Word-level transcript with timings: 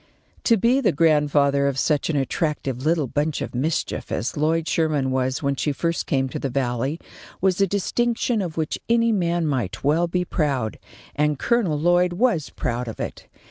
To 0.45 0.57
be 0.57 0.81
the 0.81 0.91
grandfather 0.91 1.67
of 1.67 1.77
such 1.77 2.09
an 2.09 2.15
attractive 2.15 2.83
little 2.83 3.05
bunch 3.05 3.39
of 3.39 3.53
mischief 3.53 4.11
as 4.11 4.35
Lloyd 4.35 4.67
Sherman 4.67 5.11
was 5.11 5.43
when 5.43 5.55
she 5.55 5.71
first 5.71 6.07
came 6.07 6.27
to 6.29 6.39
the 6.39 6.49
Valley 6.49 6.99
was 7.39 7.61
a 7.61 7.67
distinction 7.67 8.41
of 8.41 8.57
which 8.57 8.79
any 8.89 9.11
man 9.11 9.45
might 9.45 9.83
well 9.83 10.07
be 10.07 10.25
proud, 10.25 10.79
and 11.15 11.37
Colonel 11.37 11.77
Lloyd 11.77 12.13
was 12.13 12.49
proud 12.49 12.87
of 12.87 12.99
it. 12.99 13.27